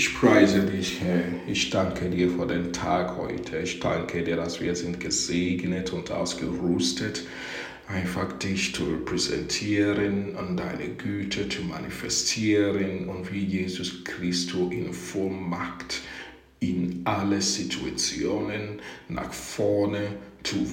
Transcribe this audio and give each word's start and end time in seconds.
Ich 0.00 0.14
preise 0.14 0.60
dich, 0.60 1.00
Herr. 1.00 1.24
Ich 1.48 1.70
danke 1.70 2.08
dir 2.08 2.30
für 2.30 2.46
den 2.46 2.72
Tag 2.72 3.16
heute. 3.16 3.58
Ich 3.58 3.80
danke 3.80 4.22
dir, 4.22 4.36
dass 4.36 4.60
wir 4.60 4.76
sind 4.76 5.00
gesegnet 5.00 5.92
und 5.92 6.12
ausgerüstet, 6.12 7.26
einfach 7.88 8.32
dich 8.34 8.72
zu 8.72 8.84
repräsentieren 8.84 10.36
und 10.36 10.56
deine 10.56 10.90
Güte 10.90 11.48
zu 11.48 11.62
manifestieren 11.62 13.08
und 13.08 13.32
wie 13.32 13.44
Jesus 13.44 14.04
Christus 14.04 14.72
in 14.72 14.92
Vollmacht 14.92 16.02
in 16.60 17.02
alle 17.04 17.40
Situationen 17.40 18.80
nach 19.08 19.32
vorne 19.32 20.16
zu, 20.42 20.66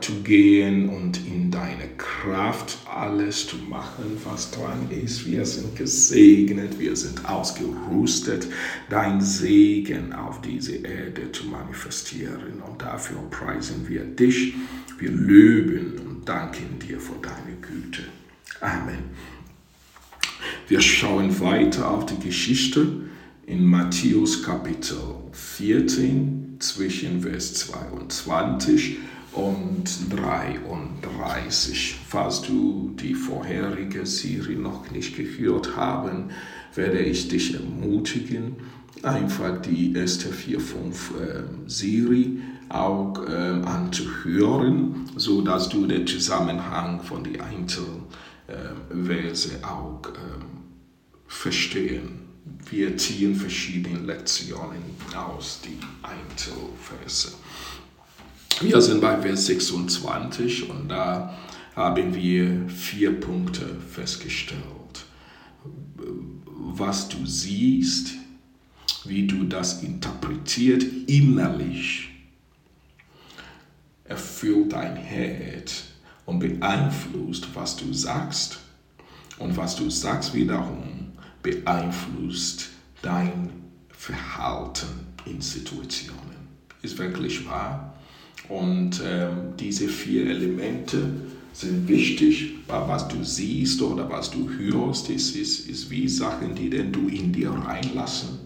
zu 0.00 0.22
gehen 0.22 0.88
und 0.88 1.18
in 1.26 1.50
deine 1.50 1.88
Kraft 1.96 2.78
alles 2.92 3.46
zu 3.46 3.56
machen, 3.56 4.18
was 4.24 4.50
dran 4.50 4.88
ist. 4.90 5.26
Wir 5.26 5.46
sind 5.46 5.76
gesegnet, 5.76 6.78
wir 6.78 6.96
sind 6.96 7.24
ausgerüstet, 7.28 8.48
dein 8.90 9.20
Segen 9.20 10.12
auf 10.12 10.40
diese 10.42 10.76
Erde 10.76 11.32
zu 11.32 11.46
manifestieren. 11.46 12.62
Und 12.68 12.82
dafür 12.82 13.18
preisen 13.30 13.88
wir 13.88 14.04
dich. 14.04 14.54
Wir 14.98 15.10
löben 15.10 15.98
und 15.98 16.28
danken 16.28 16.78
dir 16.78 17.00
für 17.00 17.16
deine 17.22 17.56
Güte. 17.60 18.02
Amen. 18.60 19.32
Wir 20.68 20.80
schauen 20.80 21.40
weiter 21.40 21.90
auf 21.90 22.06
die 22.06 22.18
Geschichte 22.18 22.86
in 23.52 23.64
Matthäus 23.66 24.42
Kapitel 24.42 24.96
14 25.32 26.56
zwischen 26.58 27.20
Vers 27.20 27.52
22 27.52 28.96
und 29.32 29.84
33. 30.10 31.96
Falls 32.08 32.40
du 32.40 32.94
die 32.98 33.12
vorherige 33.12 34.06
Serie 34.06 34.56
noch 34.56 34.90
nicht 34.90 35.14
gehört 35.16 35.76
haben, 35.76 36.30
werde 36.74 37.00
ich 37.00 37.28
dich 37.28 37.52
ermutigen, 37.52 38.56
einfach 39.02 39.60
die 39.60 39.92
erste 39.92 40.30
4, 40.30 40.58
5 40.58 41.10
äh, 41.10 41.42
Serie 41.66 42.38
auch 42.70 43.22
äh, 43.28 43.60
anzuhören, 43.66 45.10
so 45.16 45.42
dass 45.42 45.68
du 45.68 45.86
den 45.86 46.06
Zusammenhang 46.06 47.02
von 47.02 47.22
den 47.22 47.38
Einzelverse 47.38 49.50
äh, 49.60 49.64
auch 49.64 50.00
äh, 50.06 50.40
verstehen. 51.26 52.21
Wir 52.44 52.96
ziehen 52.96 53.34
verschiedene 53.34 54.00
Lektionen 54.00 54.82
aus 55.14 55.60
den 55.60 55.78
Einzelverse. 56.02 57.32
Wir 58.60 58.80
sind 58.80 59.00
bei 59.00 59.20
Vers 59.20 59.46
26 59.46 60.68
und 60.68 60.88
da 60.88 61.36
haben 61.76 62.14
wir 62.14 62.68
vier 62.68 63.18
Punkte 63.20 63.76
festgestellt. 63.80 64.60
Was 66.74 67.08
du 67.08 67.24
siehst, 67.26 68.12
wie 69.04 69.26
du 69.26 69.44
das 69.44 69.82
interpretiert 69.82 70.84
innerlich, 71.06 72.08
erfüllt 74.04 74.72
dein 74.72 74.96
Herz 74.96 75.84
und 76.26 76.40
beeinflusst, 76.40 77.48
was 77.54 77.76
du 77.76 77.92
sagst. 77.92 78.58
Und 79.38 79.56
was 79.56 79.74
du 79.76 79.90
sagst 79.90 80.34
wiederum 80.34 81.01
beeinflusst 81.42 82.70
dein 83.02 83.50
Verhalten 83.90 84.88
in 85.26 85.40
Situationen. 85.40 86.20
Ist 86.82 86.98
wirklich 86.98 87.46
wahr? 87.46 87.94
Und 88.48 89.00
ähm, 89.04 89.54
diese 89.58 89.88
vier 89.88 90.26
Elemente 90.26 91.02
sind 91.52 91.86
wichtig, 91.86 92.54
weil 92.66 92.88
was 92.88 93.08
du 93.08 93.22
siehst 93.22 93.82
oder 93.82 94.08
was 94.10 94.30
du 94.30 94.48
hörst, 94.48 95.10
ist, 95.10 95.36
ist, 95.36 95.68
ist 95.68 95.90
wie 95.90 96.08
Sachen, 96.08 96.54
die 96.54 96.70
denn 96.70 96.92
du 96.92 97.08
in 97.08 97.32
dir 97.32 97.50
reinlassen. 97.50 98.41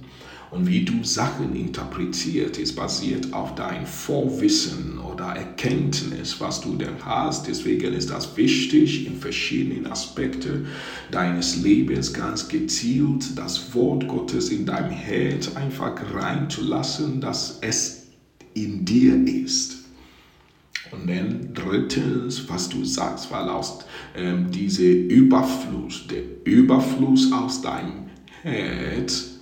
Und 0.50 0.68
wie 0.68 0.84
du 0.84 1.02
Sachen 1.02 1.56
interpretiert, 1.56 2.56
ist 2.58 2.76
basiert 2.76 3.32
auf 3.32 3.56
dein 3.56 3.84
Vorwissen 3.84 4.98
oder 4.98 5.24
Erkenntnis, 5.26 6.40
was 6.40 6.60
du 6.60 6.76
denn 6.76 7.04
hast. 7.04 7.48
Deswegen 7.48 7.92
ist 7.92 8.10
das 8.10 8.36
wichtig, 8.36 9.06
in 9.06 9.18
verschiedenen 9.18 9.86
Aspekten 9.86 10.66
deines 11.10 11.56
Lebens 11.56 12.12
ganz 12.12 12.48
gezielt 12.48 13.36
das 13.36 13.74
Wort 13.74 14.06
Gottes 14.06 14.50
in 14.50 14.66
deinem 14.66 14.90
Herz 14.90 15.56
einfach 15.56 15.94
reinzulassen, 16.14 17.20
dass 17.20 17.58
es 17.60 18.06
in 18.54 18.84
dir 18.84 19.14
ist. 19.26 19.78
Und 20.92 21.10
dann 21.10 21.50
drittens, 21.52 22.48
was 22.48 22.68
du 22.68 22.84
sagst, 22.84 23.32
weil 23.32 23.48
aus 23.48 23.80
ähm, 24.14 24.50
dieser 24.52 24.84
Überfluss, 24.84 26.06
der 26.06 26.22
Überfluss 26.44 27.32
aus 27.32 27.60
deinem 27.60 28.06
Herz 28.42 29.35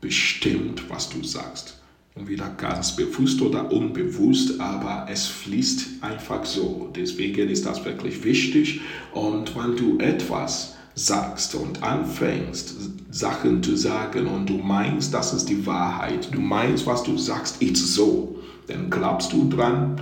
bestimmt, 0.00 0.88
was 0.88 1.08
du 1.08 1.22
sagst. 1.22 1.76
Entweder 2.14 2.48
ganz 2.56 2.96
bewusst 2.96 3.40
oder 3.40 3.70
unbewusst, 3.70 4.60
aber 4.60 5.06
es 5.08 5.26
fließt 5.26 6.02
einfach 6.02 6.44
so. 6.44 6.90
Deswegen 6.94 7.48
ist 7.48 7.66
das 7.66 7.84
wirklich 7.84 8.24
wichtig. 8.24 8.80
Und 9.12 9.54
wenn 9.56 9.76
du 9.76 9.98
etwas 9.98 10.76
sagst 10.94 11.54
und 11.54 11.82
anfängst, 11.82 12.74
Sachen 13.10 13.62
zu 13.62 13.76
sagen 13.76 14.26
und 14.26 14.50
du 14.50 14.58
meinst, 14.58 15.14
das 15.14 15.32
ist 15.32 15.48
die 15.48 15.64
Wahrheit, 15.64 16.28
du 16.32 16.40
meinst, 16.40 16.84
was 16.86 17.02
du 17.04 17.16
sagst, 17.16 17.62
ist 17.62 17.94
so, 17.94 18.40
dann 18.66 18.90
glaubst 18.90 19.32
du 19.32 19.48
dran 19.48 20.00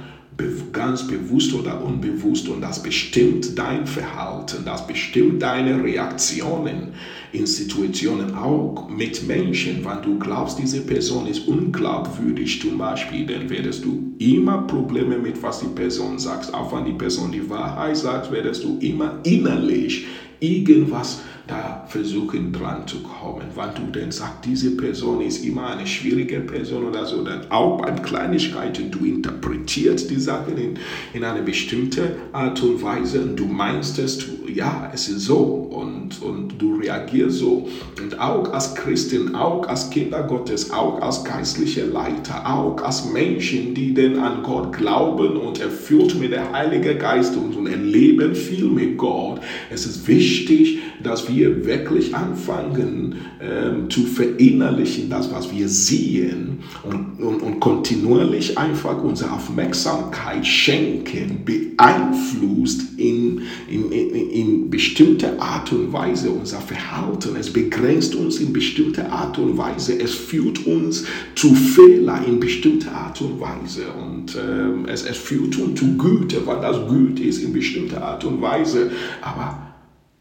ganz 0.72 1.06
bewusst 1.06 1.53
oder 1.53 1.82
unbewusst 1.82 2.49
und 2.49 2.60
das 2.60 2.82
bestimmt 2.82 3.59
dein 3.59 3.87
Verhalten, 3.87 4.65
das 4.65 4.87
bestimmt 4.87 5.43
deine 5.43 5.82
Reaktionen 5.82 6.93
in 7.32 7.47
Situationen, 7.47 8.34
auch 8.34 8.88
mit 8.88 9.27
Menschen. 9.27 9.84
Wenn 9.84 10.03
du 10.03 10.19
glaubst, 10.19 10.59
diese 10.59 10.82
Person 10.82 11.27
ist 11.27 11.48
unglaubwürdig 11.48 12.60
zum 12.60 12.78
Beispiel, 12.78 13.27
dann 13.27 13.50
werdest 13.50 13.84
du 13.84 14.15
immer 14.19 14.59
Probleme 14.62 15.19
mit, 15.19 15.43
was 15.43 15.60
die 15.60 15.66
Person 15.66 16.19
sagt. 16.19 16.54
Auch 16.54 16.72
wenn 16.72 16.84
die 16.84 16.93
Person 16.93 17.32
die 17.32 17.50
Wahrheit 17.50 17.97
sagt, 17.97 18.31
werdest 18.31 18.62
du 18.62 18.78
immer 18.81 19.19
innerlich 19.25 20.06
irgendwas 20.41 21.21
da 21.48 21.84
versuchen 21.88 22.53
dran 22.53 22.87
zu 22.87 23.03
kommen. 23.03 23.47
Wenn 23.54 23.75
du 23.75 23.91
denn 23.91 24.10
sagst, 24.10 24.44
diese 24.44 24.76
Person 24.76 25.21
ist 25.21 25.44
immer 25.44 25.69
eine 25.69 25.87
schwierige 25.87 26.41
Person 26.41 26.87
oder 26.87 27.06
so, 27.06 27.25
dann 27.25 27.50
auch 27.50 27.81
bei 27.81 27.91
Kleinigkeiten, 27.93 28.91
du 28.91 29.04
interpretierst 29.04 30.10
die 30.10 30.21
Sachen 30.21 30.59
in, 30.59 30.78
in 31.15 31.25
eine 31.25 31.43
bestimmte 31.43 32.16
Art 32.32 32.62
und 32.62 32.82
Weise 32.82 33.22
und 33.22 33.37
du 33.37 33.47
meinst 33.47 33.98
es, 33.98 34.27
ja, 34.53 34.91
es 34.93 35.09
ist 35.09 35.22
so 35.22 35.37
und, 35.38 36.22
und 36.22 36.60
du 36.60 36.77
reagierst 36.77 37.38
so. 37.38 37.69
Und 38.00 38.19
auch 38.21 38.53
als 38.53 38.75
Christen, 38.75 39.34
auch 39.34 39.66
als 39.66 39.91
Kinder 39.91 40.22
Gottes, 40.22 40.71
auch 40.71 41.00
als 41.00 41.25
geistliche 41.25 41.87
Leiter, 41.87 42.43
auch 42.47 42.81
als 42.82 43.10
Menschen, 43.10 43.75
die 43.75 43.94
denn 43.94 44.19
an 44.19 44.43
Gott 44.43 44.77
glauben 44.77 45.37
und 45.37 45.60
erfüllt 45.60 46.19
mit 46.19 46.32
der 46.32 46.53
Heilige 46.53 46.97
Geist 46.97 47.37
und, 47.37 47.56
und 47.56 47.66
erleben 47.66 48.34
viel 48.34 48.66
mit 48.66 48.98
Gott, 48.98 49.41
es 49.71 49.87
ist 49.87 50.06
wichtig, 50.06 50.81
dass 51.03 51.28
wir 51.28 51.65
wirklich 51.65 51.78
anfangen 52.15 53.16
ähm, 53.41 53.91
zu 53.91 54.03
verinnerlichen, 54.03 55.11
das, 55.11 55.33
was 55.33 55.53
wir 55.53 55.69
sehen 55.69 56.59
und, 56.83 57.21
und, 57.22 57.43
und 57.43 57.61
kontinuierlich 57.61 58.56
einfach 58.56 59.03
unsere 59.03 59.33
Aufmerksamkeit 59.33 60.47
schenken, 60.47 61.43
beeinflusst 61.44 62.99
in, 62.99 63.43
in, 63.69 63.93
in, 63.93 64.31
in 64.31 64.71
bestimmte 64.71 65.41
Art 65.41 65.72
und 65.72 65.93
Weise 65.93 66.31
unser 66.31 66.61
Verhalten. 66.61 67.37
Es 67.39 67.53
begrenzt 67.53 68.15
uns 68.15 68.39
in 68.39 68.53
bestimmte 68.53 69.10
Art 69.10 69.39
und 69.39 69.56
Weise. 69.56 70.00
Es 70.00 70.15
führt 70.15 70.66
uns 70.66 71.05
zu 71.34 71.55
Fehlern 71.55 72.25
in 72.25 72.41
bestimmte 72.41 72.91
Art 72.91 73.21
und 73.21 73.41
Weise. 73.41 73.84
Und 73.93 74.37
ähm, 74.37 74.87
es, 74.87 75.05
es 75.05 75.16
führt 75.16 75.56
uns 75.59 75.78
zu 75.78 75.97
Güte, 75.97 76.47
weil 76.47 76.60
das 76.60 76.89
Güte 76.89 77.22
ist 77.22 77.43
in 77.43 77.53
bestimmte 77.53 78.03
Art 78.03 78.25
und 78.25 78.41
Weise. 78.41 78.91
Aber 79.22 79.69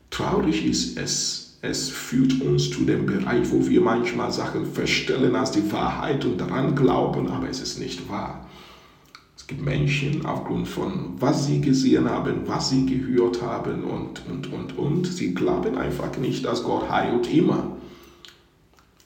Traurig 0.09 0.65
ist 0.65 0.97
es, 0.97 1.46
es 1.61 1.89
führt 1.89 2.41
uns 2.41 2.69
zu 2.69 2.83
dem 2.83 3.05
Bereich, 3.05 3.51
wo 3.51 3.67
wir 3.67 3.81
manchmal 3.81 4.31
Sachen 4.31 4.65
feststellen 4.65 5.35
als 5.35 5.51
die 5.51 5.71
Wahrheit 5.71 6.23
und 6.23 6.39
daran 6.39 6.75
glauben, 6.75 7.27
aber 7.27 7.49
es 7.49 7.61
ist 7.61 7.79
nicht 7.79 8.09
wahr. 8.09 8.47
Es 9.35 9.47
gibt 9.47 9.63
Menschen 9.63 10.25
aufgrund 10.25 10.67
von, 10.67 11.13
was 11.19 11.45
sie 11.45 11.61
gesehen 11.61 12.09
haben, 12.09 12.41
was 12.45 12.69
sie 12.69 12.85
gehört 12.85 13.41
haben 13.41 13.83
und, 13.83 14.23
und, 14.29 14.51
und, 14.51 14.77
und. 14.77 15.07
Sie 15.07 15.33
glauben 15.33 15.77
einfach 15.77 16.17
nicht, 16.17 16.45
dass 16.45 16.63
Gott 16.63 16.89
heilt 16.89 17.31
immer. 17.33 17.77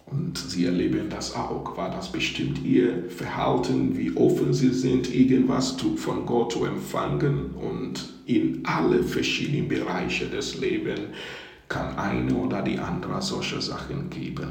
Und 0.07 0.37
sie 0.37 0.65
erleben 0.65 1.09
das 1.09 1.35
auch, 1.35 1.77
weil 1.77 1.91
das 1.91 2.11
bestimmt 2.11 2.65
ihr 2.65 3.05
Verhalten, 3.09 3.97
wie 3.97 4.11
offen 4.17 4.53
sie 4.53 4.73
sind, 4.73 5.13
irgendwas 5.13 5.77
von 5.95 6.25
Gott 6.25 6.51
zu 6.51 6.65
empfangen. 6.65 7.51
Und 7.51 8.13
in 8.25 8.61
alle 8.65 9.03
verschiedenen 9.03 9.69
Bereiche 9.69 10.25
des 10.25 10.59
Lebens 10.59 10.99
kann 11.71 11.97
eine 11.97 12.33
oder 12.35 12.61
die 12.61 12.77
andere 12.77 13.21
solche 13.21 13.61
Sachen 13.61 14.09
geben. 14.09 14.49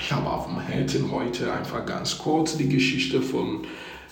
Ich 0.00 0.10
habe 0.10 0.28
auf 0.28 0.46
dem 0.46 0.58
Herzen 0.58 1.12
heute 1.12 1.52
einfach 1.52 1.84
ganz 1.84 2.18
kurz 2.18 2.56
die 2.56 2.68
Geschichte 2.68 3.20
von 3.20 3.60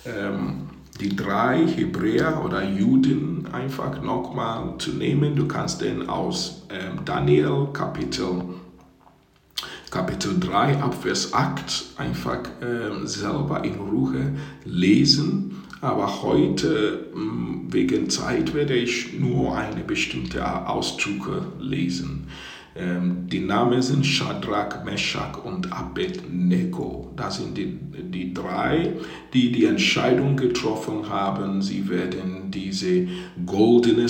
ähm, 0.04 0.68
die 1.00 1.16
drei 1.16 1.66
Hebräer 1.66 2.44
oder 2.44 2.62
Juden 2.62 3.48
einfach 3.50 4.02
nochmal 4.02 4.74
zu 4.76 4.90
nehmen. 4.90 5.34
Du 5.34 5.48
kannst 5.48 5.80
den 5.80 6.08
aus 6.08 6.66
ähm, 6.68 7.00
Daniel 7.06 7.68
Kapitel 7.72 8.42
Kapitel 9.90 10.38
3 10.40 10.78
Abvers 10.82 11.34
8 11.34 11.84
einfach 11.98 12.40
äh, 12.62 13.06
selber 13.06 13.62
in 13.64 13.74
Ruhe 13.74 14.32
lesen. 14.64 15.51
Aber 15.82 16.22
heute 16.22 17.10
hm, 17.12 17.66
wegen 17.72 18.08
Zeit 18.08 18.54
werde 18.54 18.74
ich 18.74 19.18
nur 19.18 19.56
eine 19.56 19.82
bestimmte 19.82 20.68
Ausdrücke 20.68 21.44
lesen. 21.58 22.28
Ähm, 22.76 23.26
die 23.26 23.40
Namen 23.40 23.82
sind 23.82 24.06
Shadrach, 24.06 24.84
Meshach 24.84 25.44
und 25.44 25.72
Abednego. 25.72 27.10
Das 27.16 27.38
sind 27.38 27.58
die, 27.58 27.80
die 28.00 28.32
drei, 28.32 28.92
die 29.34 29.50
die 29.50 29.64
Entscheidung 29.64 30.36
getroffen 30.36 31.08
haben. 31.08 31.62
Sie 31.62 31.88
werden 31.88 32.52
diese 32.52 33.08
goldene 33.44 34.06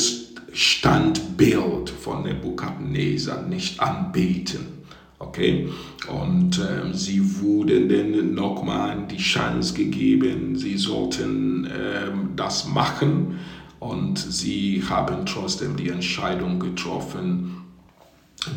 Standbild 0.52 1.88
von 1.88 2.24
Nebukadnezar 2.24 3.46
nicht 3.48 3.80
anbeten. 3.80 4.81
Okay? 5.22 5.68
Und 6.08 6.58
ähm, 6.58 6.92
sie 6.94 7.40
wurden 7.40 7.88
dann 7.88 8.34
nochmal 8.34 9.06
die 9.10 9.18
Chance 9.18 9.74
gegeben, 9.74 10.56
sie 10.56 10.76
sollten 10.76 11.66
ähm, 11.66 12.30
das 12.36 12.66
machen. 12.68 13.38
Und 13.78 14.18
sie 14.18 14.82
haben 14.88 15.26
trotzdem 15.26 15.76
die 15.76 15.88
Entscheidung 15.88 16.60
getroffen, 16.60 17.64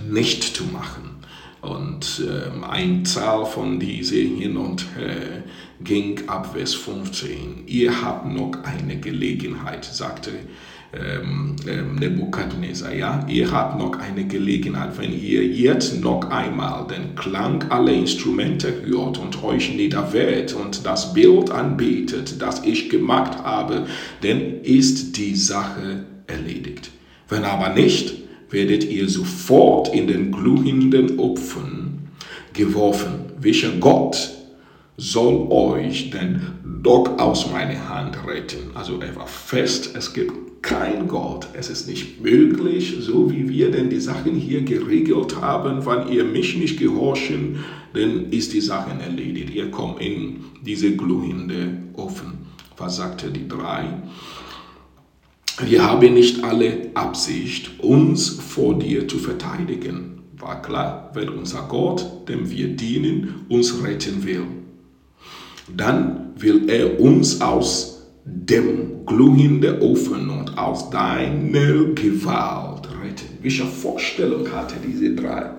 nicht 0.07 0.43
zu 0.55 0.65
machen. 0.65 1.15
Und 1.61 2.21
ähm, 2.29 2.63
ein 2.63 3.05
Zahl 3.05 3.45
von 3.45 3.79
diese 3.79 4.17
hin 4.17 4.55
und 4.55 4.85
her 4.95 5.43
ging 5.83 6.27
ab 6.27 6.53
Vers 6.53 6.75
15. 6.75 7.63
Ihr 7.65 8.03
habt 8.03 8.27
noch 8.27 8.63
eine 8.63 8.99
Gelegenheit, 8.99 9.83
sagte 9.83 10.31
ähm, 10.93 11.55
ähm, 11.67 11.95
Nebukadnezar. 11.95 12.93
Ja? 12.93 13.25
Ihr 13.27 13.51
habt 13.51 13.79
noch 13.79 13.99
eine 13.99 14.25
Gelegenheit, 14.25 14.97
wenn 14.97 15.11
ihr 15.11 15.45
jetzt 15.45 16.01
noch 16.01 16.29
einmal 16.29 16.87
den 16.87 17.15
Klang 17.15 17.63
aller 17.71 17.93
Instrumente 17.93 18.73
hört 18.85 19.17
und 19.17 19.43
euch 19.43 19.73
niederwehrt 19.75 20.53
und 20.53 20.85
das 20.85 21.13
Bild 21.13 21.51
anbetet, 21.51 22.41
das 22.41 22.63
ich 22.63 22.89
gemacht 22.89 23.43
habe, 23.43 23.87
dann 24.21 24.61
ist 24.61 25.17
die 25.17 25.35
Sache 25.35 26.05
erledigt. 26.27 26.91
Wenn 27.27 27.43
aber 27.43 27.69
nicht, 27.69 28.13
werdet 28.49 28.83
ihr 28.89 29.09
sofort 29.09 29.93
in 29.93 30.07
den 30.07 30.31
glühenden 30.31 31.19
Opfen 31.19 32.09
geworfen. 32.53 33.31
Welcher 33.39 33.71
Gott 33.79 34.34
soll 34.97 35.47
euch 35.49 36.09
denn 36.11 36.41
doch 36.83 37.17
aus 37.19 37.51
meiner 37.51 37.89
Hand 37.89 38.17
retten? 38.25 38.71
Also 38.73 38.99
er 39.01 39.15
war 39.15 39.27
fest, 39.27 39.95
es 39.95 40.13
gibt 40.13 40.61
kein 40.61 41.07
Gott. 41.07 41.47
Es 41.53 41.69
ist 41.69 41.87
nicht 41.87 42.21
möglich, 42.21 42.95
so 42.99 43.31
wie 43.31 43.47
wir 43.47 43.71
denn 43.71 43.89
die 43.89 43.99
Sachen 43.99 44.33
hier 44.33 44.63
geregelt 44.63 45.39
haben, 45.39 45.85
wenn 45.85 46.07
ihr 46.11 46.23
mich 46.23 46.57
nicht 46.57 46.79
gehorchen, 46.79 47.63
dann 47.93 48.31
ist 48.31 48.53
die 48.53 48.61
Sache 48.61 48.91
erledigt. 48.99 49.53
Ihr 49.53 49.69
kommt 49.69 50.01
in 50.01 50.45
diese 50.65 50.95
glühende 50.95 51.77
Ofen. 51.93 52.45
Was 52.77 52.97
sagte 52.97 53.31
die 53.31 53.47
drei? 53.47 54.01
Wir 55.63 55.85
haben 55.85 56.13
nicht 56.13 56.43
alle 56.43 56.89
Absicht, 56.95 57.79
uns 57.79 58.29
vor 58.29 58.77
dir 58.77 59.07
zu 59.07 59.19
verteidigen. 59.19 60.23
War 60.37 60.61
klar, 60.61 61.11
wenn 61.13 61.29
unser 61.29 61.61
Gott, 61.69 62.27
dem 62.27 62.49
wir 62.49 62.75
dienen, 62.75 63.45
uns 63.47 63.81
retten 63.83 64.25
will. 64.25 64.43
Dann 65.73 66.33
will 66.37 66.69
er 66.69 66.99
uns 66.99 67.41
aus 67.41 68.03
dem 68.25 69.05
glühenden 69.05 69.79
Ofen 69.81 70.29
und 70.29 70.57
aus 70.57 70.89
deiner 70.89 71.85
Gewalt 71.93 72.87
retten. 73.01 73.37
Welche 73.41 73.65
Vorstellung 73.65 74.51
hatte 74.51 74.75
diese 74.85 75.13
drei? 75.15 75.51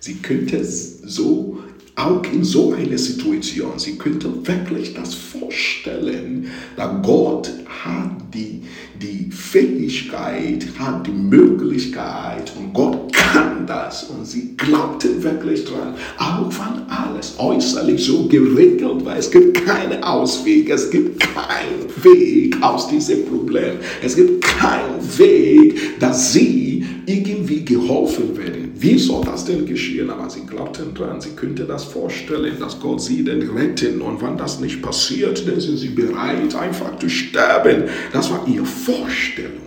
Sie 0.00 0.14
könnte 0.16 0.64
so 0.64 1.58
auch 1.98 2.22
in 2.32 2.44
so 2.44 2.72
einer 2.74 2.96
Situation, 2.96 3.76
sie 3.76 3.98
könnte 3.98 4.30
wirklich 4.46 4.94
das 4.94 5.14
vorstellen, 5.14 6.46
dass 6.76 7.02
Gott 7.02 7.50
hat 7.66 8.12
die, 8.32 8.62
die 9.02 9.30
Fähigkeit, 9.32 10.64
hat 10.78 11.06
die 11.08 11.10
Möglichkeit 11.10 12.52
und 12.56 12.72
Gott 12.72 13.12
kann 13.32 13.66
das 13.66 14.04
und 14.04 14.26
sie 14.26 14.56
glaubten 14.56 15.22
wirklich 15.22 15.64
dran, 15.64 15.94
auch 16.18 16.50
wenn 16.50 16.88
alles 16.88 17.34
äußerlich 17.38 18.04
so 18.04 18.26
geregelt 18.28 19.04
war. 19.04 19.16
Es 19.16 19.30
gibt 19.30 19.64
keinen 19.66 20.02
Ausweg, 20.02 20.70
es 20.70 20.90
gibt 20.90 21.20
keinen 21.20 21.88
Weg 22.02 22.56
aus 22.62 22.88
diesem 22.88 23.26
Problem. 23.26 23.76
Es 24.02 24.16
gibt 24.16 24.42
keinen 24.44 25.00
Weg, 25.18 25.98
dass 26.00 26.32
sie 26.32 26.84
irgendwie 27.06 27.64
geholfen 27.64 28.36
werden 28.36 28.68
wie 28.80 28.96
soll 28.96 29.24
das 29.24 29.44
denn 29.44 29.66
geschehen? 29.66 30.08
Aber 30.08 30.30
sie 30.30 30.46
glaubten 30.46 30.94
dran, 30.94 31.20
sie 31.20 31.30
könnte 31.30 31.64
das 31.64 31.84
vorstellen, 31.84 32.56
dass 32.60 32.78
Gott 32.78 33.02
sie 33.02 33.24
denn 33.24 33.42
retten. 33.50 34.00
Und 34.00 34.22
wenn 34.22 34.36
das 34.36 34.60
nicht 34.60 34.80
passiert, 34.80 35.46
dann 35.48 35.60
sind 35.60 35.78
sie 35.78 35.88
bereit, 35.88 36.54
einfach 36.54 36.96
zu 36.98 37.08
sterben. 37.08 37.84
Das 38.12 38.30
war 38.30 38.46
ihre 38.46 38.64
Vorstellung. 38.64 39.66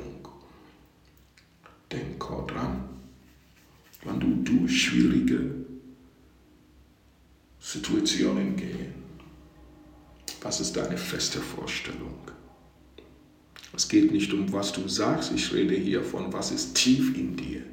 Denk 1.91 2.19
dran, 2.19 2.80
wenn 4.03 4.19
du 4.19 4.27
durch 4.43 4.83
schwierige 4.83 5.55
Situationen 7.59 8.55
gehst, 8.55 8.77
was 10.41 10.59
ist 10.59 10.75
deine 10.75 10.97
feste 10.97 11.39
Vorstellung? 11.39 12.17
Es 13.73 13.87
geht 13.87 14.11
nicht 14.11 14.33
um, 14.33 14.51
was 14.51 14.71
du 14.73 14.87
sagst, 14.87 15.31
ich 15.33 15.53
rede 15.53 15.75
hier 15.75 16.03
von, 16.03 16.33
was 16.33 16.51
ist 16.51 16.75
tief 16.75 17.15
in 17.15 17.35
dir 17.35 17.63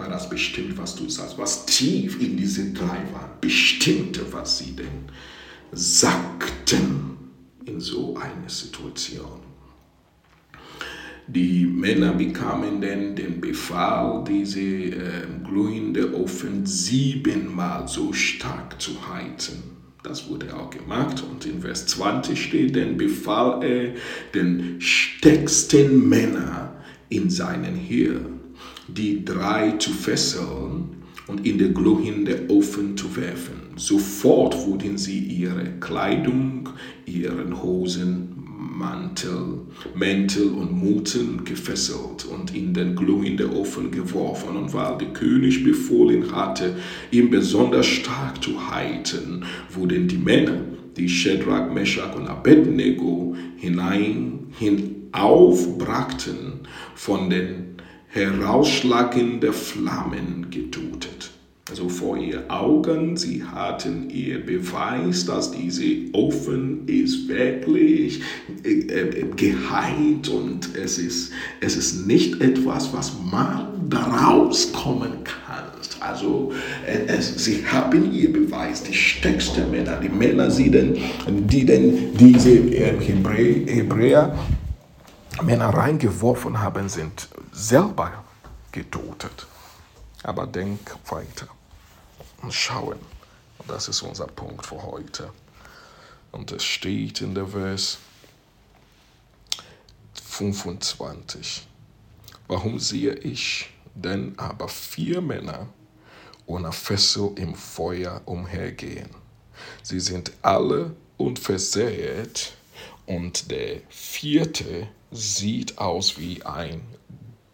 war 0.00 0.08
das 0.08 0.30
bestimmt, 0.30 0.78
was 0.78 0.96
du 0.96 1.08
sagst, 1.10 1.36
was 1.36 1.66
tief 1.66 2.18
in 2.20 2.34
diese 2.34 2.72
drei 2.72 3.04
war, 3.12 3.36
bestimmte, 3.40 4.32
was 4.32 4.58
sie 4.58 4.72
denn 4.72 5.10
sagten 5.72 7.18
in 7.66 7.80
so 7.80 8.16
einer 8.16 8.48
Situation. 8.48 9.49
Die 11.32 11.64
Männer 11.64 12.12
bekamen 12.12 12.80
dann 12.80 13.14
den 13.14 13.40
Befehl, 13.40 14.24
diese 14.26 14.60
äh, 14.60 15.26
glühende 15.44 16.12
Ofen 16.20 16.66
siebenmal 16.66 17.86
so 17.86 18.12
stark 18.12 18.82
zu 18.82 18.92
heizen. 19.08 19.62
Das 20.02 20.28
wurde 20.28 20.56
auch 20.56 20.70
gemacht 20.70 21.22
und 21.30 21.46
in 21.46 21.60
Vers 21.60 21.86
20 21.86 22.42
steht, 22.42 22.74
dann 22.74 22.96
befahl 22.96 23.62
er 23.62 23.94
den 24.34 24.80
stärksten 24.80 26.08
Männer 26.08 26.74
in 27.10 27.30
seinen 27.30 27.76
Heer, 27.76 28.18
die 28.88 29.24
drei 29.24 29.72
zu 29.78 29.92
fesseln 29.92 30.96
und 31.28 31.46
in 31.46 31.58
den 31.58 31.74
glühenden 31.74 32.50
Ofen 32.50 32.96
zu 32.96 33.14
werfen. 33.14 33.60
Sofort 33.76 34.66
wurden 34.66 34.98
sie 34.98 35.20
ihre 35.20 35.64
Kleidung, 35.78 36.70
ihren 37.06 37.62
Hosen, 37.62 38.39
Mantel, 38.80 39.60
Mäntel 39.94 40.48
und 40.48 40.72
Muten 40.72 41.44
gefesselt 41.44 42.24
und 42.24 42.56
in 42.56 42.72
den 42.72 42.96
glühenden 42.96 43.50
Ofen 43.50 43.90
geworfen. 43.90 44.56
Und 44.56 44.72
weil 44.72 44.96
der 44.96 45.08
König 45.08 45.62
befohlen 45.62 46.34
hatte, 46.34 46.76
ihn 47.10 47.28
besonders 47.30 47.86
stark 47.86 48.42
zu 48.42 48.70
heiten, 48.70 49.44
wurden 49.68 50.08
die 50.08 50.16
Männer, 50.16 50.62
die 50.96 51.08
Shadrach, 51.08 51.70
Meshach 51.70 52.16
und 52.16 52.26
Abednego 52.26 53.36
hinein, 53.56 54.46
hinaufbrachten, 54.58 56.60
von 56.94 57.28
den 57.28 57.76
herausschlagende 58.08 59.52
Flammen 59.52 60.46
getötet. 60.50 61.29
Also 61.70 61.88
vor 61.88 62.16
ihr 62.16 62.42
Augen, 62.48 63.16
sie 63.16 63.44
hatten 63.44 64.10
ihr 64.10 64.44
Beweis, 64.44 65.24
dass 65.24 65.52
diese 65.52 65.84
Ofen 66.12 66.88
ist 66.88 67.28
wirklich 67.28 68.22
äh, 68.64 68.70
äh, 68.70 69.24
geheilt 69.36 70.28
und 70.28 70.74
es 70.74 70.98
ist, 70.98 71.30
es 71.60 71.76
ist 71.76 72.08
nicht 72.08 72.40
etwas, 72.40 72.92
was 72.92 73.12
man 73.30 73.88
daraus 73.88 74.72
kommen 74.72 75.22
kann. 75.22 75.66
Also 76.00 76.52
äh, 76.84 77.06
es, 77.06 77.44
sie 77.44 77.64
haben 77.64 78.12
ihr 78.12 78.32
Beweis, 78.32 78.82
die 78.82 78.92
stärksten 78.92 79.70
Männer, 79.70 80.00
die 80.00 80.08
Männer, 80.08 80.48
die 80.48 80.72
denn, 80.72 80.98
die 81.28 81.64
denn 81.64 82.16
diese 82.16 82.50
Hebräer, 82.50 83.66
Hebräer 83.72 84.38
Männer 85.44 85.68
reingeworfen 85.68 86.58
haben, 86.60 86.88
sind 86.88 87.28
selber 87.52 88.24
getötet. 88.72 89.46
Aber 90.24 90.48
denk 90.48 90.80
weiter 91.08 91.46
schauen. 92.50 92.98
Und 93.58 93.70
das 93.70 93.88
ist 93.88 94.02
unser 94.02 94.26
Punkt 94.26 94.66
für 94.66 94.82
heute. 94.82 95.32
Und 96.32 96.52
es 96.52 96.64
steht 96.64 97.20
in 97.20 97.34
der 97.34 97.48
Vers 97.48 97.98
25. 100.14 101.66
Warum 102.48 102.78
sehe 102.78 103.14
ich 103.14 103.70
denn 103.94 104.38
aber 104.38 104.68
vier 104.68 105.20
Männer 105.20 105.68
ohne 106.46 106.72
Fessel 106.72 107.32
im 107.36 107.54
Feuer 107.54 108.22
umhergehen? 108.24 109.10
Sie 109.82 110.00
sind 110.00 110.32
alle 110.42 110.96
unversehrt 111.16 112.54
und 113.06 113.50
der 113.50 113.82
vierte 113.88 114.88
sieht 115.10 115.78
aus 115.78 116.18
wie 116.18 116.42
ein 116.44 116.82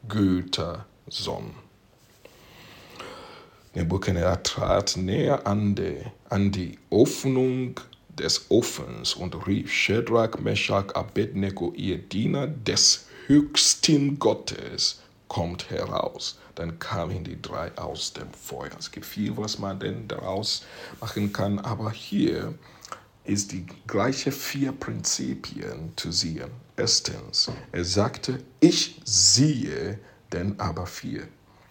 Göttersohn. 0.07 1.66
Nebuchadnezzar 3.77 4.43
trat 4.43 4.97
näher 4.97 5.47
an 5.47 5.75
die, 5.75 6.01
an 6.31 6.51
die 6.51 6.79
Öffnung 6.91 7.79
des 8.09 8.51
Ofens 8.51 9.13
und 9.13 9.47
rief 9.47 9.71
Shadrach, 9.71 10.39
Meshach, 10.39 10.95
Abednego, 10.95 11.75
ihr 11.77 11.99
Diener 11.99 12.47
des 12.47 13.05
höchsten 13.27 14.19
Gottes, 14.19 15.03
kommt 15.29 15.69
heraus. 15.69 16.39
Dann 16.55 16.79
kamen 16.79 17.23
die 17.23 17.43
drei 17.43 17.71
aus 17.77 18.15
dem 18.15 18.33
Feuer. 18.33 18.71
Es 18.79 18.91
gibt 18.91 19.05
viel, 19.05 19.37
was 19.37 19.59
man 19.59 19.79
denn 19.79 20.09
daraus 20.09 20.65
machen 21.03 21.35
kann, 21.35 21.59
aber 21.59 21.91
hier 21.91 22.55
ist 23.25 23.53
die 23.53 23.67
gleiche 23.87 24.33
vier 24.33 24.73
Prinzipien 24.73 25.93
zu 25.97 26.13
sehen. 26.13 26.51
Erstens, 26.79 27.51
er 27.73 27.85
sagte, 27.85 28.43
ich 28.59 29.03
sehe 29.05 29.99
denn 30.33 30.59
aber 30.59 30.87
vier. 30.87 31.29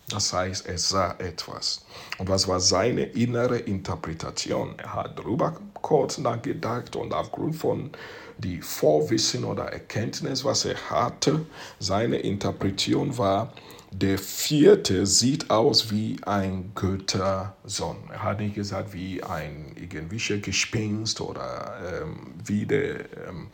Das 0.09 0.33
heißt, 0.33 0.67
er 0.67 0.77
sah 0.77 1.15
etwas. 1.17 1.83
Und 2.19 2.29
was 2.29 2.47
war 2.47 2.59
seine 2.59 3.03
innere 3.03 3.57
Interpretation? 3.57 4.75
Er 4.77 4.93
hat 4.93 5.17
darüber 5.17 5.59
kurz 5.81 6.19
nachgedacht 6.19 6.95
und 6.95 7.13
aufgrund 7.13 7.55
von 7.55 7.91
die 8.37 8.61
Vorwissen 8.61 9.43
oder 9.45 9.65
Erkenntnis, 9.65 10.43
was 10.43 10.65
er 10.65 10.77
hatte, 10.89 11.45
seine 11.79 12.17
Interpretation 12.17 13.17
war, 13.17 13.53
der 13.91 14.17
vierte 14.17 15.05
sieht 15.05 15.49
aus 15.49 15.89
wie 15.89 16.17
ein 16.23 16.71
Göttersohn. 16.75 17.97
Er 18.11 18.23
hat 18.23 18.39
nicht 18.39 18.55
gesagt 18.55 18.93
wie 18.93 19.23
ein 19.23 19.73
irgendwelcher 19.79 20.37
Gespenst 20.37 21.21
oder 21.21 22.01
ähm, 22.01 22.33
wie 22.43 22.65
der 22.65 22.99
ähm, 23.27 23.47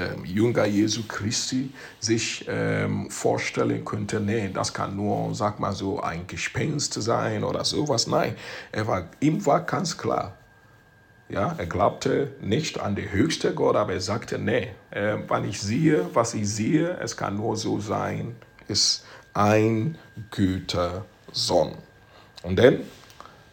ähm, 0.00 0.24
Jünger 0.24 0.66
Jesu 0.66 1.02
Christi 1.06 1.72
sich 1.98 2.46
ähm, 2.48 3.10
vorstellen 3.10 3.84
könnte. 3.84 4.20
Nee, 4.20 4.50
das 4.52 4.72
kann 4.72 4.96
nur, 4.96 5.34
sag 5.34 5.60
mal 5.60 5.72
so, 5.72 6.00
ein 6.00 6.26
Gespenst 6.26 6.94
sein 6.94 7.44
oder 7.44 7.64
sowas. 7.64 8.06
Nein, 8.06 8.34
er 8.72 8.86
war, 8.86 9.08
ihm 9.20 9.44
war 9.46 9.60
ganz 9.60 9.98
klar, 9.98 10.36
ja, 11.28 11.54
er 11.56 11.66
glaubte 11.66 12.32
nicht 12.40 12.80
an 12.80 12.96
den 12.96 13.12
höchsten 13.12 13.54
Gott, 13.54 13.76
aber 13.76 13.92
er 13.92 14.00
sagte, 14.00 14.38
nee, 14.38 14.70
äh, 14.90 15.16
wenn 15.28 15.44
ich 15.44 15.60
sehe, 15.60 16.08
was 16.12 16.34
ich 16.34 16.48
sehe, 16.48 16.98
es 17.00 17.16
kann 17.16 17.36
nur 17.36 17.56
so 17.56 17.78
sein, 17.78 18.34
ist 18.66 19.04
ein 19.32 19.96
Gütersohn. 20.30 21.74
Und 22.42 22.58
dann 22.58 22.80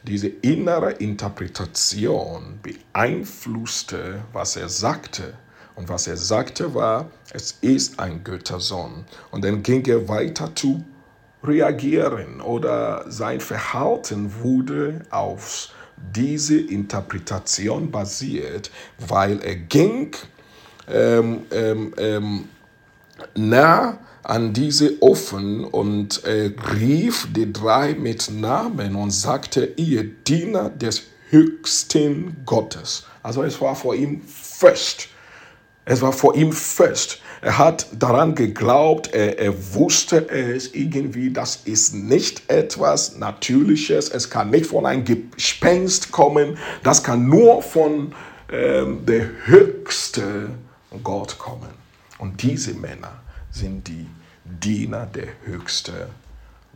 diese 0.03 0.27
innere 0.27 0.91
Interpretation 0.93 2.59
beeinflusste, 2.63 4.23
was 4.31 4.55
er 4.55 4.69
sagte. 4.69 5.33
Und 5.77 5.89
was 5.89 6.07
er 6.07 6.17
sagte 6.17 6.73
war, 6.73 7.11
es 7.31 7.59
ist 7.61 7.99
ein 7.99 8.23
Göttersohn. 8.23 9.05
Und 9.29 9.45
dann 9.45 9.61
ging 9.61 9.85
er 9.85 10.09
weiter 10.09 10.53
zu 10.55 10.83
reagieren 11.43 12.41
oder 12.41 13.05
sein 13.09 13.39
Verhalten 13.39 14.41
wurde 14.41 15.01
auf 15.11 15.69
diese 16.15 16.59
Interpretation 16.59 17.91
basiert, 17.91 18.71
weil 19.07 19.39
er 19.43 19.55
ging 19.55 20.15
ähm, 20.87 21.45
ähm, 21.51 21.93
ähm, 21.97 22.49
nah 23.35 23.99
an 24.23 24.53
diese 24.53 25.01
Ofen 25.01 25.63
und 25.63 26.23
äh, 26.23 26.53
rief 26.73 27.27
die 27.35 27.53
drei 27.53 27.93
mit 27.93 28.31
Namen 28.31 28.95
und 28.95 29.11
sagte, 29.11 29.73
ihr 29.77 30.03
Diener 30.03 30.71
des 30.71 31.03
höchsten 31.29 32.37
Gottes. 32.47 33.05
Also 33.21 33.43
es 33.43 33.61
war 33.61 33.75
vor 33.75 33.93
ihm 33.93 34.23
fest. 34.23 35.09
Es 35.89 36.01
war 36.01 36.11
vor 36.11 36.35
ihm 36.35 36.51
fest. 36.51 37.21
Er 37.41 37.57
hat 37.57 37.87
daran 37.97 38.35
geglaubt, 38.35 39.13
er, 39.13 39.39
er 39.39 39.73
wusste 39.73 40.29
es 40.29 40.73
irgendwie, 40.73 41.31
das 41.31 41.61
ist 41.63 41.95
nicht 41.95 42.49
etwas 42.49 43.15
Natürliches, 43.15 44.09
es 44.09 44.29
kann 44.29 44.49
nicht 44.49 44.65
von 44.65 44.85
einem 44.85 45.05
Gespenst 45.05 46.11
kommen, 46.11 46.57
das 46.83 47.03
kann 47.03 47.27
nur 47.27 47.61
von 47.61 48.13
ähm, 48.51 49.05
der 49.05 49.29
höchste 49.45 50.49
Gott 51.03 51.37
kommen. 51.37 51.69
Und 52.17 52.41
diese 52.43 52.73
Männer 52.73 53.21
sind 53.49 53.87
die 53.87 54.07
Diener 54.43 55.05
der 55.05 55.27
höchste 55.45 56.09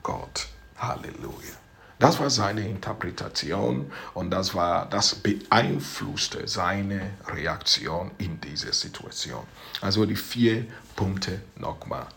Gott. 0.04 0.48
Halleluja. 0.78 1.61
Das 2.02 2.20
war 2.20 2.32
seine 2.32 2.68
Interpretation 2.68 3.92
und 4.16 4.32
das, 4.32 4.56
war, 4.56 4.90
das 4.90 5.14
beeinflusste 5.14 6.48
seine 6.48 7.12
Reaktion 7.28 8.10
in 8.18 8.42
dieser 8.42 8.74
Situation. 8.74 9.44
Also 9.82 10.08
die 10.08 10.16
vier 10.16 10.66
Punkte 10.96 11.42
nochmal. 11.58 12.08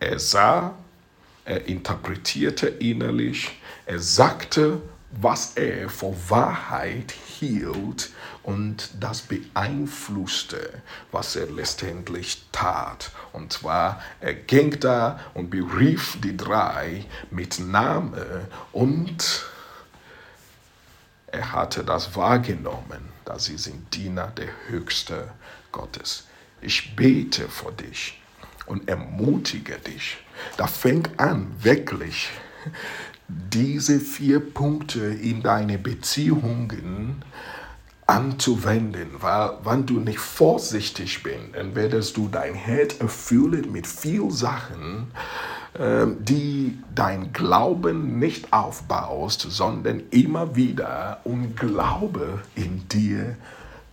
Er 0.00 0.18
sah, 0.18 0.74
er 1.44 1.64
interpretierte 1.66 2.66
innerlich, 2.66 3.60
er 3.86 4.00
sagte, 4.00 4.82
was 5.10 5.56
er 5.56 5.88
vor 5.88 6.14
Wahrheit 6.28 7.12
hielt 7.12 8.10
und 8.42 8.90
das 9.00 9.22
beeinflusste, 9.22 10.82
was 11.10 11.36
er 11.36 11.46
letztendlich 11.46 12.44
tat. 12.52 13.10
Und 13.32 13.52
zwar, 13.52 14.00
er 14.20 14.34
ging 14.34 14.78
da 14.78 15.18
und 15.34 15.50
berief 15.50 16.18
die 16.22 16.36
drei 16.36 17.04
mit 17.30 17.58
Name 17.58 18.48
und 18.72 19.46
er 21.26 21.52
hatte 21.52 21.84
das 21.84 22.16
wahrgenommen, 22.16 23.08
dass 23.24 23.44
sie 23.44 23.58
sind 23.58 23.94
Diener 23.94 24.28
der 24.28 24.48
Höchste 24.68 25.32
Gottes. 25.72 26.26
Ich 26.60 26.96
bete 26.96 27.48
vor 27.48 27.72
dich 27.72 28.20
und 28.66 28.88
ermutige 28.88 29.78
dich. 29.78 30.18
Da 30.56 30.66
fängt 30.66 31.18
an, 31.18 31.52
wirklich 31.62 32.30
diese 33.52 34.00
vier 34.00 34.40
Punkte 34.40 35.00
in 35.00 35.42
deine 35.42 35.78
Beziehungen 35.78 37.22
anzuwenden, 38.06 39.08
weil 39.20 39.52
wenn 39.62 39.86
du 39.86 40.00
nicht 40.00 40.18
vorsichtig 40.18 41.22
bist, 41.22 41.54
dann 41.54 41.74
werdest 41.76 42.16
du 42.16 42.28
dein 42.28 42.54
Herz 42.54 42.96
erfüllen 42.98 43.70
mit 43.70 43.86
viel 43.86 44.30
Sachen, 44.32 45.12
ähm, 45.78 46.16
die 46.24 46.78
dein 46.94 47.32
Glauben 47.32 48.18
nicht 48.18 48.52
aufbaust, 48.52 49.46
sondern 49.48 50.02
immer 50.10 50.56
wieder 50.56 51.20
Unglaube 51.22 52.40
in 52.56 52.88
dir 52.88 53.36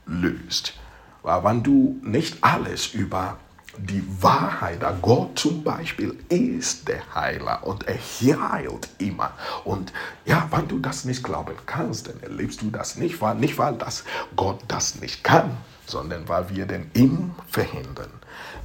löst. 0.08 0.74
Weil 1.22 1.44
wenn 1.44 1.62
du 1.62 2.00
nicht 2.02 2.38
alles 2.42 2.88
über 2.88 3.38
die 3.78 4.04
Wahrheit, 4.22 4.80
Gott 5.02 5.38
zum 5.38 5.64
Beispiel 5.64 6.18
ist 6.30 6.88
der 6.88 7.16
Heiler 7.16 7.66
und 7.66 7.88
er 7.88 7.98
heilt 7.98 8.90
immer. 8.98 9.32
Und 9.64 9.94
ja, 10.26 10.48
wenn 10.52 10.68
du 10.68 10.80
das 10.80 11.06
nicht 11.06 11.24
glauben 11.24 11.56
kannst, 11.66 12.08
dann 12.08 12.20
erlebst 12.22 12.62
du 12.62 12.70
das 12.70 12.98
nicht, 12.98 13.22
weil, 13.22 13.36
nicht 13.36 13.58
weil 13.58 13.76
das 13.76 14.04
Gott 14.36 14.62
das 14.68 14.96
nicht 14.96 15.24
kann, 15.24 15.58
sondern 15.86 16.28
weil 16.28 16.50
wir 16.50 16.66
den 16.66 16.90
ihm 16.94 17.36
verhindern. 17.48 18.12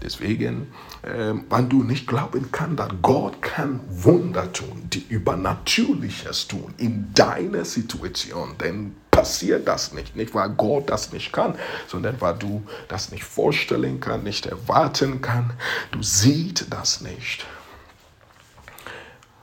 Deswegen, 0.03 0.73
äh, 1.03 1.35
wenn 1.49 1.69
du 1.69 1.85
nicht 1.85 2.07
glauben 2.07 2.51
kannst, 2.51 2.81
dass 2.81 2.91
Gott 3.03 3.41
kann 3.41 3.81
Wunder 3.89 4.53
tun, 4.53 4.89
die 4.93 5.07
Übernatürliches 5.09 6.49
tun 6.49 6.75
in 6.77 7.15
deiner 7.15 7.65
Situation, 7.65 8.57
denn 8.59 8.97
passiert 9.13 9.69
das 9.69 9.93
nicht. 9.93 10.17
Nicht, 10.17 10.35
weil 10.35 10.51
Gott 10.51 10.91
das 10.91 11.13
nicht 11.13 11.33
kann, 11.33 11.57
sondern 11.87 12.21
weil 12.21 12.35
du 12.37 12.67
das 12.89 13.13
nicht 13.13 13.25
vorstellen 13.25 14.01
kannst, 14.01 14.25
nicht 14.25 14.47
erwarten 14.47 15.21
kannst. 15.21 15.55
Du 15.93 16.03
siehst 16.03 16.67
das 16.71 17.01
nicht. 17.03 17.47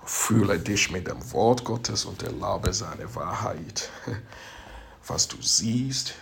Fühle 0.03 0.59
dich 0.59 0.91
mit 0.91 1.07
dem 1.07 1.31
Wort 1.31 1.63
Gottes 1.63 2.03
und 2.03 2.23
erlaube 2.23 2.73
seine 2.73 3.13
Wahrheit. 3.15 3.89
Was 5.07 5.27
du 5.27 5.37
siehst, 5.41 6.15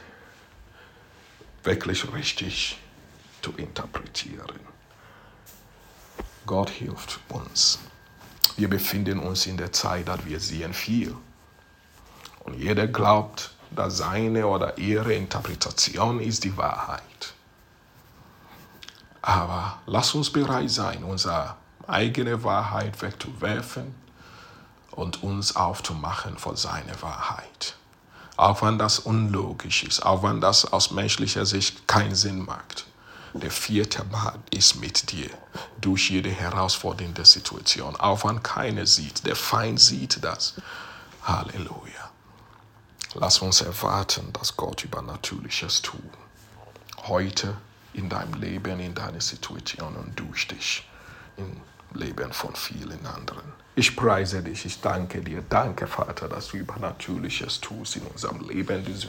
wirklich 1.63 2.13
richtig 2.13 2.77
zu 3.41 3.51
interpretieren. 3.51 4.59
Gott 6.45 6.69
hilft 6.69 7.19
uns. 7.29 7.79
Wir 8.55 8.69
befinden 8.69 9.19
uns 9.19 9.45
in 9.45 9.57
der 9.57 9.71
Zeit, 9.71 10.07
dass 10.07 10.25
wir 10.25 10.39
sehen 10.39 10.73
viel. 10.73 11.15
Und 12.45 12.55
jeder 12.55 12.87
glaubt, 12.87 13.51
dass 13.71 13.97
seine 13.97 14.47
oder 14.47 14.77
ihre 14.77 15.13
Interpretation 15.13 16.19
ist 16.19 16.43
die 16.43 16.55
Wahrheit. 16.57 17.33
Aber 19.21 19.79
lass 19.85 20.15
uns 20.15 20.31
bereit 20.31 20.69
sein, 20.69 21.03
unsere 21.03 21.55
eigene 21.85 22.43
Wahrheit 22.43 23.01
wegzuwerfen 23.01 23.93
und 24.91 25.21
uns 25.21 25.55
aufzumachen 25.55 26.37
vor 26.37 26.57
seine 26.57 27.01
Wahrheit. 27.01 27.75
Auch 28.37 28.61
wenn 28.61 28.79
das 28.79 28.99
unlogisch 28.99 29.83
ist, 29.83 30.05
auch 30.05 30.23
wenn 30.23 30.41
das 30.41 30.65
aus 30.71 30.91
menschlicher 30.91 31.45
Sicht 31.45 31.87
keinen 31.87 32.15
Sinn 32.15 32.45
macht. 32.45 32.86
Der 33.33 33.51
vierte 33.51 34.03
Mann 34.05 34.41
ist 34.51 34.75
mit 34.75 35.11
dir 35.11 35.29
durch 35.79 36.09
jede 36.09 36.29
herausfordernde 36.29 37.25
Situation. 37.25 37.95
Auch 37.95 38.25
wenn 38.25 38.41
keiner 38.41 38.85
sieht, 38.85 39.25
der 39.25 39.35
Feind 39.35 39.79
sieht 39.79 40.23
das. 40.23 40.55
Halleluja. 41.23 42.11
Lass 43.15 43.39
uns 43.39 43.61
erwarten, 43.61 44.31
dass 44.33 44.55
Gott 44.55 44.83
Übernatürliches 44.83 45.81
tut. 45.81 46.01
Heute 47.07 47.55
in 47.93 48.09
deinem 48.09 48.35
Leben, 48.35 48.79
in 48.79 48.93
deiner 48.93 49.21
Situation 49.21 49.95
und 49.95 50.19
durch 50.19 50.47
dich. 50.47 50.87
In 51.37 51.61
Leben 51.97 52.31
von 52.33 52.55
vielen 52.55 53.05
anderen. 53.05 53.57
Ich 53.75 53.95
preise 53.95 54.41
dich, 54.41 54.65
ich 54.65 54.81
danke 54.81 55.21
dir. 55.21 55.43
Danke, 55.47 55.85
Vater, 55.85 56.27
dass 56.27 56.47
du 56.47 56.57
Übernatürliches 56.57 57.61
tust 57.61 57.95
in 57.95 58.01
unserem 58.03 58.47
Leben. 58.49 58.83
Du 58.83 58.91
bist 58.91 59.07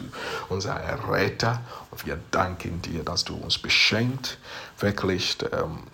unser 0.50 0.74
Erretter. 0.74 1.62
Und 1.90 2.04
wir 2.04 2.18
danken 2.30 2.82
dir, 2.82 3.02
dass 3.02 3.24
du 3.24 3.34
uns 3.34 3.58
beschenkt, 3.58 4.36
wirklich 4.78 5.38
ähm, 5.52 5.84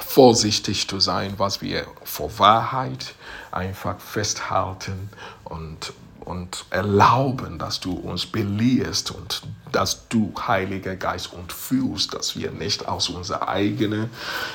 vorsichtig 0.00 0.88
zu 0.88 0.98
sein, 0.98 1.34
was 1.36 1.62
wir 1.62 1.86
vor 2.02 2.38
Wahrheit 2.40 3.14
einfach 3.52 4.00
festhalten 4.00 5.08
und 5.44 5.92
und 6.24 6.64
erlauben, 6.70 7.58
dass 7.58 7.80
du 7.80 7.92
uns 7.92 8.26
belehrst 8.26 9.10
und 9.10 9.42
dass 9.70 10.08
du, 10.08 10.32
Heiliger 10.46 10.96
Geist, 10.96 11.32
uns 11.32 11.52
fühlst, 11.52 12.14
dass 12.14 12.36
wir 12.36 12.50
nicht 12.50 12.86
aus 12.86 13.08
unserer 13.08 13.48
eigenen 13.48 14.10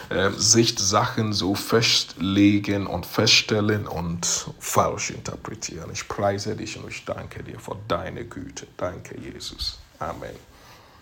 äh, 0.10 0.30
Sicht 0.32 0.80
Sachen 0.80 1.34
so 1.34 1.56
festlegen 1.56 2.88
und 2.88 3.06
feststellen 3.06 3.88
und 3.88 4.48
falsch 4.60 5.12
interpretieren. 5.12 5.90
Ich 5.92 6.08
preise 6.08 6.56
dich 6.56 6.78
und 6.78 6.90
ich 6.90 7.06
danke 7.06 7.44
dir 7.44 7.60
für 7.60 7.78
deine 7.88 8.26
Güte. 8.26 8.68
Danke, 8.78 9.18
Jesus. 9.20 9.80
Amen. 10.00 10.57